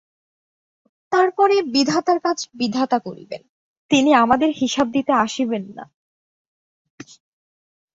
তার 1.11 1.29
পরে 1.31 1.55
বিধাতার 1.71 2.19
কাজ 2.19 2.37
বিধাতা 2.53 2.97
করিবেন, 2.99 3.41
তিনি 3.91 4.11
আমাদের 4.13 4.49
হিসাব 4.61 4.87
দিতে 4.91 5.11
আসিবেন 5.17 5.63
না। 5.75 5.85